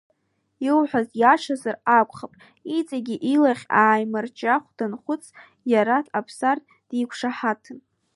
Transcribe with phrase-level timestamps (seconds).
[0.65, 2.33] Иуҳәаз иашазар акәхап,
[2.77, 5.23] иҵегь илахь ааимарџьахә данхәыц,
[5.71, 7.79] Иараҭ Аԥсар диқәшаҳаҭын.